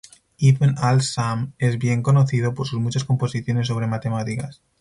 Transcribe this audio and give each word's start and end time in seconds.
Ibn 0.39 0.79
al-Samh 0.79 1.53
es 1.59 1.77
bien 1.77 2.01
conocido 2.01 2.55
por 2.55 2.65
sus 2.65 2.79
muchas 2.79 3.03
composiciones 3.03 3.67
sobre 3.67 3.85
matemáticas. 3.85 4.59